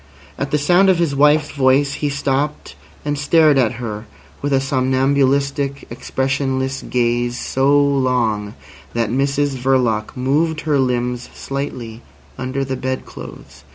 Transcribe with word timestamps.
At 0.35 0.49
the 0.49 0.57
sound 0.57 0.89
of 0.89 0.97
his 0.97 1.15
wife's 1.15 1.51
voice 1.51 1.93
he 1.93 2.09
stopped 2.09 2.75
and 3.05 3.19
stared 3.19 3.59
at 3.59 3.73
her 3.73 4.07
with 4.41 4.51
a 4.51 4.59
somnambulistic, 4.59 5.85
expressionless 5.91 6.81
gaze 6.81 7.37
so 7.39 7.79
long 7.79 8.55
that 8.95 9.11
Mrs 9.11 9.57
Verloc 9.57 10.17
moved 10.17 10.61
her 10.61 10.79
limbs 10.79 11.29
slightly 11.35 12.01
under 12.35 12.65
the 12.65 12.75
bed 12.77 13.05
clothes. 13.05 13.63